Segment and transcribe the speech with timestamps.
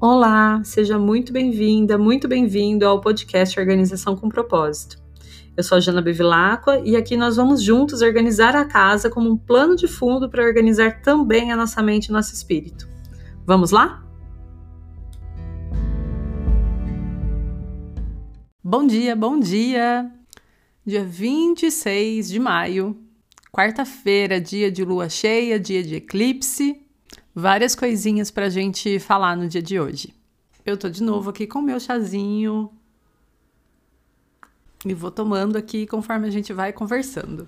[0.00, 4.96] Olá, seja muito bem-vinda, muito bem-vindo ao podcast Organização com Propósito.
[5.56, 9.36] Eu sou a Jana Bevilacqua e aqui nós vamos juntos organizar a casa como um
[9.36, 12.88] plano de fundo para organizar também a nossa mente e nosso espírito.
[13.44, 14.06] Vamos lá?
[18.62, 20.08] Bom dia, bom dia!
[20.86, 22.96] Dia 26 de maio,
[23.50, 26.87] quarta-feira, dia de lua cheia, dia de eclipse.
[27.40, 30.12] Várias coisinhas para a gente falar no dia de hoje.
[30.66, 32.68] Eu tô de novo aqui com o meu chazinho
[34.84, 37.46] e vou tomando aqui conforme a gente vai conversando.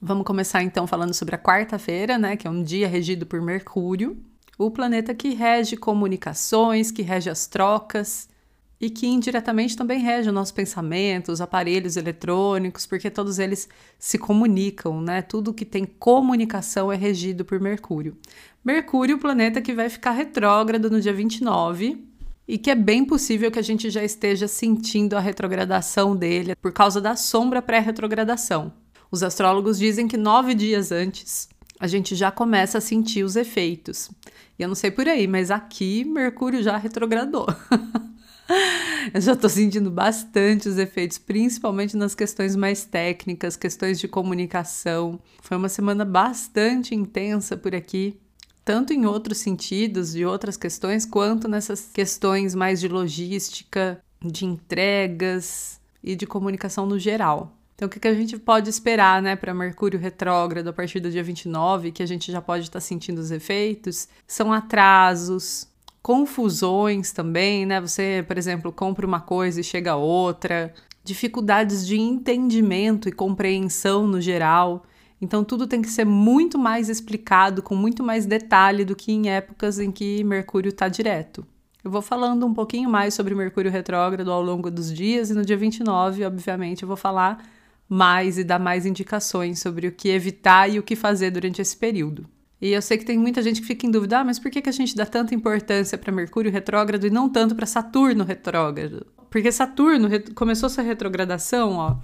[0.00, 4.16] Vamos começar então falando sobre a quarta-feira, né, que é um dia regido por Mercúrio,
[4.56, 8.26] o planeta que rege comunicações, que rege as trocas
[8.84, 13.66] e que indiretamente também rege o nosso pensamento, os aparelhos eletrônicos, porque todos eles
[13.98, 15.22] se comunicam, né?
[15.22, 18.14] Tudo que tem comunicação é regido por Mercúrio.
[18.62, 22.04] Mercúrio, o planeta que vai ficar retrógrado no dia 29
[22.46, 26.70] e que é bem possível que a gente já esteja sentindo a retrogradação dele por
[26.70, 28.70] causa da sombra pré-retrogradação.
[29.10, 31.48] Os astrólogos dizem que nove dias antes
[31.80, 34.10] a gente já começa a sentir os efeitos.
[34.58, 37.46] E eu não sei por aí, mas aqui Mercúrio já retrogradou.
[39.12, 45.20] Eu já estou sentindo bastante os efeitos, principalmente nas questões mais técnicas, questões de comunicação.
[45.42, 48.18] Foi uma semana bastante intensa por aqui,
[48.64, 55.80] tanto em outros sentidos, de outras questões, quanto nessas questões mais de logística, de entregas
[56.02, 57.56] e de comunicação no geral.
[57.74, 61.24] Então, o que, a gente pode esperar né, para Mercúrio retrógrado a partir do dia
[61.24, 64.08] 29, que a gente já pode estar tá sentindo os efeitos?
[64.28, 65.66] São atrasos,
[66.04, 67.80] confusões também, né?
[67.80, 74.20] Você, por exemplo, compra uma coisa e chega outra, dificuldades de entendimento e compreensão no
[74.20, 74.84] geral.
[75.18, 79.30] Então, tudo tem que ser muito mais explicado, com muito mais detalhe do que em
[79.30, 81.46] épocas em que Mercúrio está direto.
[81.82, 85.42] Eu vou falando um pouquinho mais sobre Mercúrio retrógrado ao longo dos dias, e no
[85.42, 87.42] dia 29, obviamente, eu vou falar
[87.88, 91.74] mais e dar mais indicações sobre o que evitar e o que fazer durante esse
[91.74, 92.28] período.
[92.64, 94.62] E eu sei que tem muita gente que fica em dúvida, ah, mas por que,
[94.62, 99.06] que a gente dá tanta importância para Mercúrio retrógrado e não tanto para Saturno retrógrado?
[99.28, 101.96] Porque Saturno começou sua retrogradação, ó,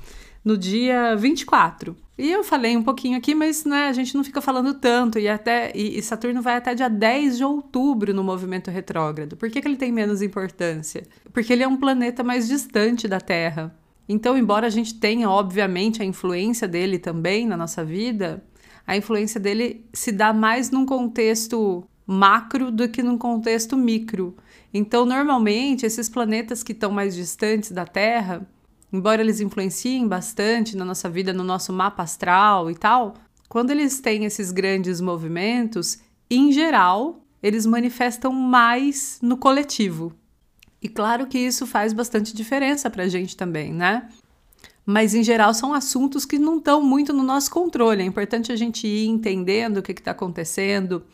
[0.44, 1.96] no dia 24.
[2.18, 5.18] E eu falei um pouquinho aqui, mas né, a gente não fica falando tanto.
[5.18, 9.38] E até e, e Saturno vai até dia 10 de outubro no movimento retrógrado.
[9.38, 11.04] Por que, que ele tem menos importância?
[11.32, 13.74] Porque ele é um planeta mais distante da Terra.
[14.06, 18.44] Então, embora a gente tenha, obviamente, a influência dele também na nossa vida,
[18.86, 24.36] a influência dele se dá mais num contexto macro do que num contexto micro.
[24.74, 28.46] Então, normalmente, esses planetas que estão mais distantes da Terra,
[28.92, 33.14] embora eles influenciem bastante na nossa vida, no nosso mapa astral e tal,
[33.48, 35.98] quando eles têm esses grandes movimentos,
[36.28, 40.12] em geral, eles manifestam mais no coletivo.
[40.82, 44.08] E claro que isso faz bastante diferença para a gente também, né?
[44.90, 48.02] Mas em geral são assuntos que não estão muito no nosso controle.
[48.02, 51.04] É importante a gente ir entendendo o que está acontecendo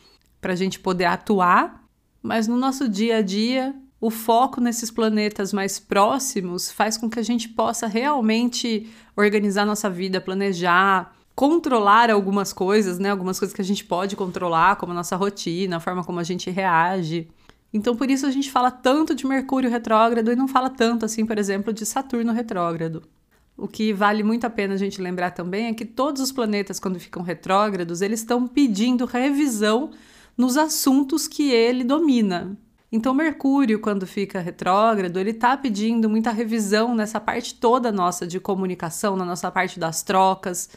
[0.41, 1.83] para a gente poder atuar,
[2.21, 7.19] mas no nosso dia a dia, o foco nesses planetas mais próximos faz com que
[7.19, 13.11] a gente possa realmente organizar nossa vida, planejar, controlar algumas coisas, né?
[13.11, 16.23] Algumas coisas que a gente pode controlar, como a nossa rotina, a forma como a
[16.23, 17.29] gente reage.
[17.71, 21.27] Então, por isso a gente fala tanto de Mercúrio retrógrado e não fala tanto assim,
[21.27, 23.03] por exemplo, de Saturno retrógrado.
[23.57, 26.79] O que vale muito a pena a gente lembrar também é que todos os planetas,
[26.79, 29.89] quando ficam retrógrados, eles estão pedindo revisão
[30.37, 32.55] nos assuntos que ele domina.
[32.91, 38.39] Então, Mercúrio, quando fica retrógrado, ele está pedindo muita revisão nessa parte toda nossa de
[38.39, 40.69] comunicação, na nossa parte das trocas,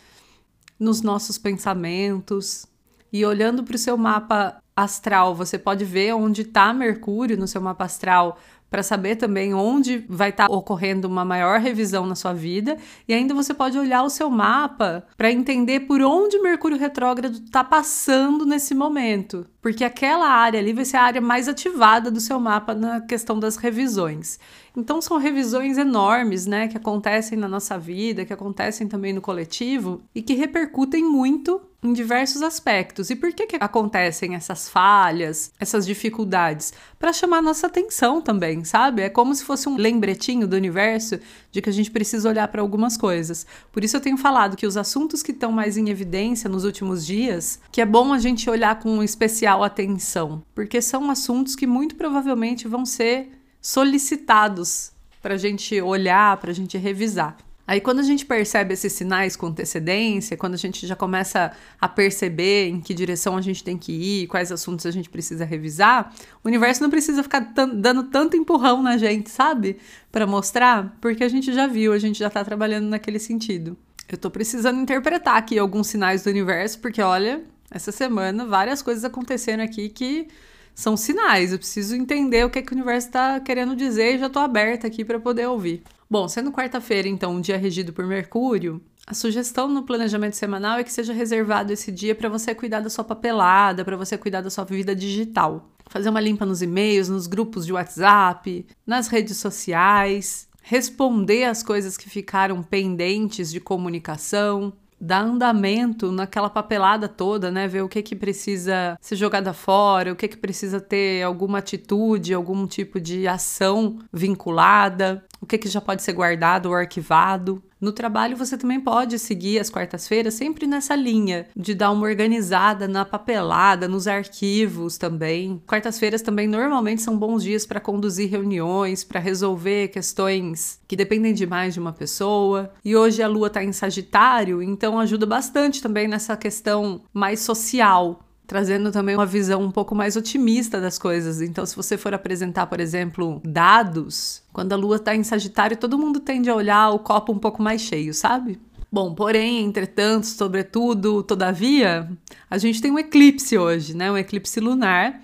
[0.78, 2.66] nos nossos pensamentos.
[3.12, 7.60] E olhando para o seu mapa astral, você pode ver onde está Mercúrio no seu
[7.60, 8.38] mapa astral
[8.70, 12.78] para saber também onde vai estar tá ocorrendo uma maior revisão na sua vida.
[13.08, 17.64] E ainda você pode olhar o seu mapa para entender por onde Mercúrio retrógrado está
[17.64, 19.44] passando nesse momento.
[19.60, 23.38] Porque aquela área ali vai ser a área mais ativada do seu mapa na questão
[23.38, 24.38] das revisões.
[24.76, 30.02] Então são revisões enormes, né, que acontecem na nossa vida, que acontecem também no coletivo
[30.14, 33.10] e que repercutem muito em diversos aspectos.
[33.10, 36.72] E por que, que acontecem essas falhas, essas dificuldades?
[36.98, 39.02] Para chamar nossa atenção também, sabe?
[39.02, 41.18] É como se fosse um lembretinho do universo
[41.50, 43.46] de que a gente precisa olhar para algumas coisas.
[43.72, 47.04] Por isso eu tenho falado que os assuntos que estão mais em evidência nos últimos
[47.06, 51.96] dias, que é bom a gente olhar com especial atenção, porque são assuntos que muito
[51.96, 54.92] provavelmente vão ser solicitados
[55.22, 57.36] para a gente olhar, para a gente revisar.
[57.70, 61.88] Aí, quando a gente percebe esses sinais com antecedência, quando a gente já começa a
[61.88, 66.12] perceber em que direção a gente tem que ir, quais assuntos a gente precisa revisar,
[66.42, 69.76] o universo não precisa ficar dando tanto empurrão na gente, sabe?
[70.10, 73.76] Para mostrar, porque a gente já viu, a gente já tá trabalhando naquele sentido.
[74.08, 77.40] Eu tô precisando interpretar aqui alguns sinais do universo, porque olha,
[77.70, 80.26] essa semana várias coisas acontecendo aqui que
[80.74, 81.52] são sinais.
[81.52, 84.42] Eu preciso entender o que, é que o universo está querendo dizer e já estou
[84.42, 85.82] aberta aqui para poder ouvir.
[86.08, 90.84] Bom, sendo quarta-feira, então, um dia regido por Mercúrio, a sugestão no planejamento semanal é
[90.84, 94.50] que seja reservado esse dia para você cuidar da sua papelada, para você cuidar da
[94.50, 95.68] sua vida digital.
[95.88, 101.96] Fazer uma limpa nos e-mails, nos grupos de WhatsApp, nas redes sociais, responder as coisas
[101.96, 107.66] que ficaram pendentes de comunicação, dar andamento naquela papelada toda, né?
[107.66, 112.34] Ver o que que precisa ser jogada fora, o que que precisa ter alguma atitude,
[112.34, 117.62] algum tipo de ação vinculada, o que que já pode ser guardado ou arquivado.
[117.80, 122.86] No trabalho, você também pode seguir as quartas-feiras sempre nessa linha de dar uma organizada
[122.86, 125.62] na papelada, nos arquivos também.
[125.66, 131.72] Quartas-feiras também normalmente são bons dias para conduzir reuniões, para resolver questões que dependem demais
[131.72, 132.70] de uma pessoa.
[132.84, 138.20] E hoje a lua está em Sagitário, então ajuda bastante também nessa questão mais social
[138.50, 141.40] trazendo também uma visão um pouco mais otimista das coisas.
[141.40, 145.96] Então, se você for apresentar, por exemplo, dados, quando a lua está em Sagitário, todo
[145.96, 148.58] mundo tende a olhar o copo um pouco mais cheio, sabe?
[148.90, 152.10] Bom, porém, entretanto, sobretudo, todavia,
[152.50, 154.10] a gente tem um eclipse hoje, né?
[154.10, 155.20] Um eclipse lunar.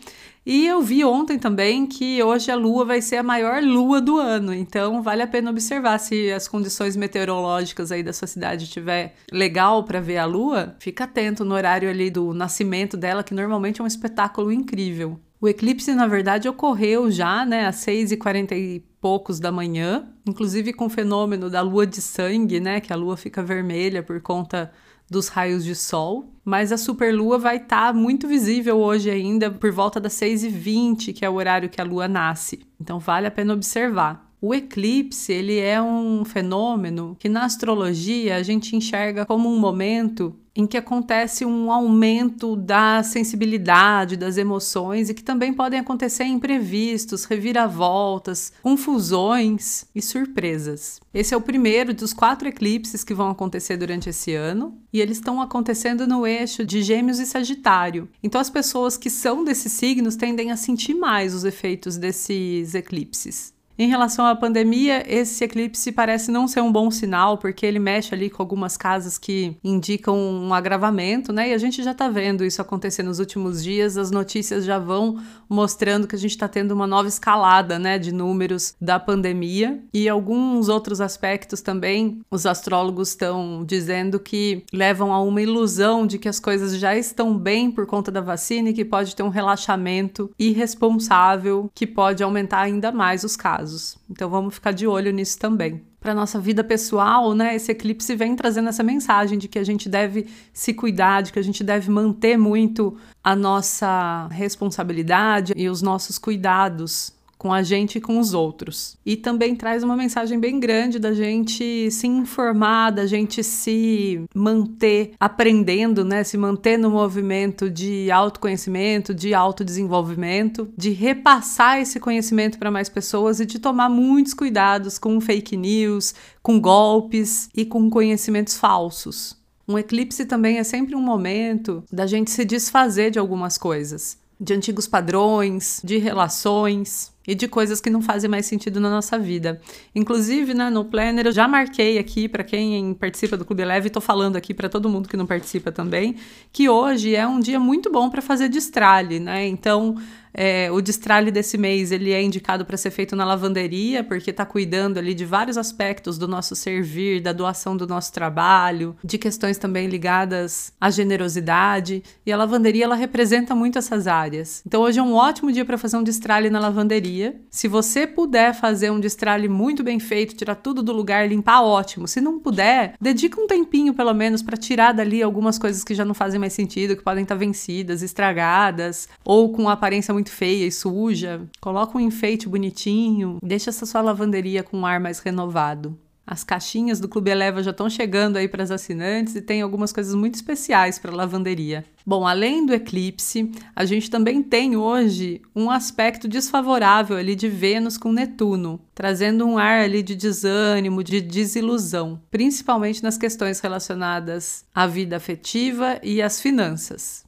[0.47, 4.17] E eu vi ontem também que hoje a lua vai ser a maior lua do
[4.17, 9.17] ano, então vale a pena observar se as condições meteorológicas aí da sua cidade tiver
[9.33, 13.81] legal para ver a lua, fica atento no horário ali do nascimento dela, que normalmente
[13.81, 15.19] é um espetáculo incrível.
[15.41, 20.87] O eclipse, na verdade, ocorreu já, né, às 6h40 e poucos da manhã, inclusive com
[20.87, 24.71] o fenômeno da lua de sangue, né, que a lua fica vermelha por conta
[25.09, 29.71] dos raios de sol, mas a superlua vai estar tá muito visível hoje ainda por
[29.71, 32.67] volta das 6h20, que é o horário que a lua nasce.
[32.81, 34.26] Então vale a pena observar.
[34.41, 40.35] O eclipse, ele é um fenômeno que na astrologia a gente enxerga como um momento
[40.57, 47.25] em que acontece um aumento da sensibilidade, das emoções e que também podem acontecer imprevistos,
[47.25, 50.99] reviravoltas, confusões e surpresas.
[51.13, 55.19] Esse é o primeiro dos quatro eclipses que vão acontecer durante esse ano e eles
[55.19, 58.09] estão acontecendo no eixo de Gêmeos e Sagitário.
[58.23, 63.56] Então, as pessoas que são desses signos tendem a sentir mais os efeitos desses eclipses.
[63.79, 68.15] Em relação à pandemia, esse eclipse parece não ser um bom sinal, porque ele mexe
[68.15, 71.51] ali com algumas casas que indicam um agravamento, né?
[71.51, 75.21] E a gente já está vendo isso acontecer nos últimos dias, as notícias já vão
[75.47, 79.79] mostrando que a gente está tendo uma nova escalada, né, de números da pandemia.
[79.93, 86.19] E alguns outros aspectos também, os astrólogos estão dizendo que levam a uma ilusão de
[86.19, 89.29] que as coisas já estão bem por conta da vacina e que pode ter um
[89.29, 93.99] relaxamento irresponsável que pode aumentar ainda mais os casos casos.
[94.09, 95.83] Então vamos ficar de olho nisso também.
[95.99, 99.89] Para nossa vida pessoal, né, esse eclipse vem trazendo essa mensagem de que a gente
[99.89, 105.83] deve se cuidar, de que a gente deve manter muito a nossa responsabilidade e os
[105.83, 107.16] nossos cuidados
[107.47, 108.99] com a gente e com os outros.
[109.07, 115.13] E também traz uma mensagem bem grande da gente se informar, da gente se manter
[115.21, 116.25] aprendendo, né?
[116.25, 123.39] Se manter no movimento de autoconhecimento, de autodesenvolvimento, de repassar esse conhecimento para mais pessoas
[123.39, 129.37] e de tomar muitos cuidados com fake news, com golpes e com conhecimentos falsos.
[129.69, 134.55] Um eclipse também é sempre um momento da gente se desfazer de algumas coisas, de
[134.55, 139.61] antigos padrões, de relações, e de coisas que não fazem mais sentido na nossa vida.
[139.95, 144.01] Inclusive, né, no Planner eu já marquei aqui para quem participa do Clube Leve, estou
[144.01, 146.17] falando aqui para todo mundo que não participa também,
[146.53, 149.47] que hoje é um dia muito bom para fazer destralhe, né?
[149.47, 149.97] Então,
[150.37, 154.45] é, o destralhe desse mês ele é indicado para ser feito na lavanderia, porque está
[154.45, 159.57] cuidando ali de vários aspectos do nosso servir, da doação do nosso trabalho, de questões
[159.57, 162.03] também ligadas à generosidade.
[162.27, 164.63] E a lavanderia ela representa muito essas áreas.
[164.67, 167.41] Então hoje é um ótimo dia para fazer um destralhe na lavanderia.
[167.51, 172.07] Se você puder fazer um destralhe muito bem feito, tirar tudo do lugar, limpar, ótimo.
[172.07, 176.05] Se não puder, dedica um tempinho pelo menos para tirar dali algumas coisas que já
[176.05, 180.31] não fazem mais sentido, que podem estar tá vencidas, estragadas ou com aparência muito muito
[180.31, 185.21] feia e suja, coloca um enfeite bonitinho, deixa essa sua lavanderia com um ar mais
[185.21, 185.97] renovado.
[186.27, 189.93] As caixinhas do Clube Eleva já estão chegando aí para as assinantes e tem algumas
[189.93, 191.85] coisas muito especiais para lavanderia.
[192.05, 197.97] Bom, além do eclipse, a gente também tem hoje um aspecto desfavorável ali de Vênus
[197.97, 204.89] com Netuno, trazendo um ar ali de desânimo, de desilusão, principalmente nas questões relacionadas à
[204.89, 207.26] vida afetiva e às finanças.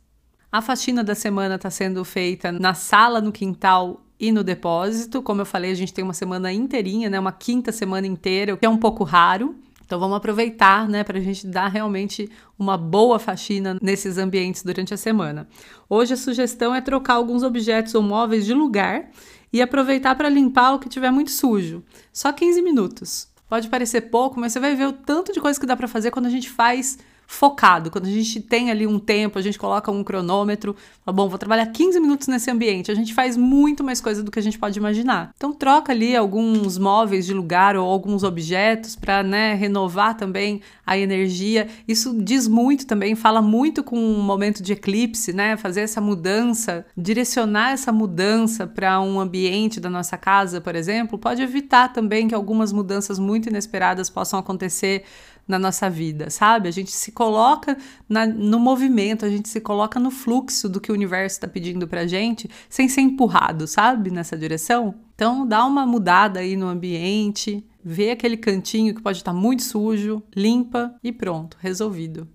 [0.50, 5.21] A faxina da semana está sendo feita na sala, no quintal e no depósito.
[5.21, 7.21] Como eu falei, a gente tem uma semana inteirinha, né?
[7.21, 9.55] Uma quinta semana inteira, o que é um pouco raro.
[9.85, 14.93] Então vamos aproveitar, né, para a gente dar realmente uma boa faxina nesses ambientes durante
[14.93, 15.49] a semana.
[15.88, 19.11] Hoje a sugestão é trocar alguns objetos ou móveis de lugar
[19.50, 21.83] e aproveitar para limpar o que tiver muito sujo.
[22.12, 23.28] Só 15 minutos.
[23.49, 26.11] Pode parecer pouco, mas você vai ver o tanto de coisa que dá para fazer
[26.11, 26.99] quando a gente faz
[27.30, 27.90] focado.
[27.90, 31.38] Quando a gente tem ali um tempo, a gente coloca um cronômetro, fala, bom, vou
[31.38, 32.90] trabalhar 15 minutos nesse ambiente.
[32.90, 35.35] A gente faz muito mais coisa do que a gente pode imaginar.
[35.37, 40.97] Então troca ali alguns móveis de lugar ou alguns objetos para né, renovar também a
[40.97, 41.68] energia.
[41.87, 45.58] Isso diz muito também, fala muito com um momento de eclipse, né?
[45.58, 51.42] Fazer essa mudança, direcionar essa mudança para um ambiente da nossa casa, por exemplo, pode
[51.42, 55.04] evitar também que algumas mudanças muito inesperadas possam acontecer
[55.49, 56.69] na nossa vida, sabe?
[56.69, 57.76] A gente se coloca
[58.07, 61.88] na, no movimento, a gente se coloca no fluxo do que o universo está pedindo
[61.88, 64.11] pra gente, sem ser empurrado, sabe?
[64.11, 64.95] Nessa direção.
[65.14, 69.62] Então, dá uma mudada aí no ambiente, vê aquele cantinho que pode estar tá muito
[69.62, 72.28] sujo, limpa e pronto, resolvido.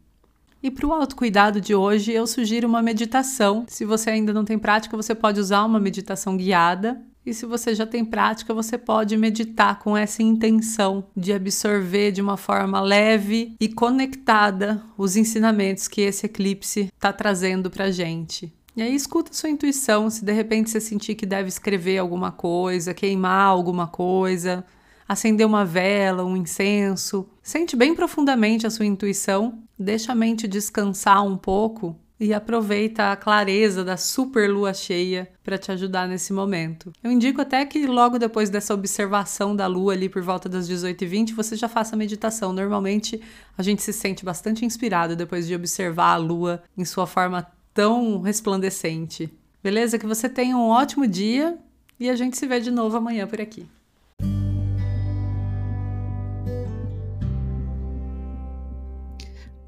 [0.61, 3.65] E para o autocuidado de hoje, eu sugiro uma meditação.
[3.67, 7.73] Se você ainda não tem prática, você pode usar uma meditação guiada e se você
[7.73, 13.55] já tem prática, você pode meditar com essa intenção de absorver de uma forma leve
[13.59, 18.53] e conectada os ensinamentos que esse eclipse está trazendo para gente.
[18.75, 22.93] E aí escuta sua intuição, se de repente você sentir que deve escrever alguma coisa,
[22.93, 24.65] queimar alguma coisa,
[25.07, 27.29] acender uma vela, um incenso.
[27.41, 33.15] Sente bem profundamente a sua intuição, deixa a mente descansar um pouco e aproveita a
[33.15, 36.91] clareza da super lua cheia para te ajudar nesse momento.
[37.03, 41.33] Eu indico até que logo depois dessa observação da lua ali por volta das 18h20,
[41.33, 42.53] você já faça a meditação.
[42.53, 43.19] Normalmente
[43.57, 48.21] a gente se sente bastante inspirado depois de observar a lua em sua forma tão
[48.21, 49.31] resplandecente.
[49.63, 49.97] Beleza?
[49.97, 51.57] Que você tenha um ótimo dia
[51.99, 53.67] e a gente se vê de novo amanhã por aqui.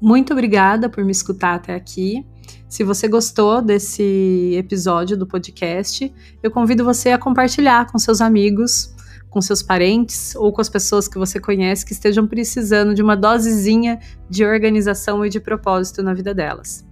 [0.00, 2.24] Muito obrigada por me escutar até aqui.
[2.68, 6.12] Se você gostou desse episódio do podcast,
[6.42, 8.94] eu convido você a compartilhar com seus amigos,
[9.30, 13.16] com seus parentes ou com as pessoas que você conhece que estejam precisando de uma
[13.16, 14.00] dosezinha
[14.30, 16.84] de organização e de propósito na vida delas.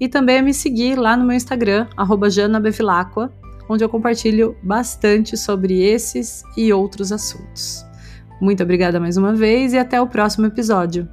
[0.00, 1.86] E também a me seguir lá no meu Instagram,
[2.28, 3.32] janabevilacqua,
[3.68, 7.84] onde eu compartilho bastante sobre esses e outros assuntos.
[8.40, 11.08] Muito obrigada mais uma vez e até o próximo episódio.